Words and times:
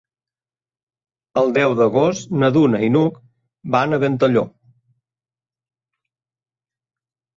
El 1.41 1.51
deu 1.57 1.75
d'agost 1.79 2.33
na 2.43 2.49
Duna 2.57 2.81
i 2.89 2.91
n'Hug 2.95 3.21
van 3.77 3.95
a 3.99 4.03
Ventalló. 4.07 4.45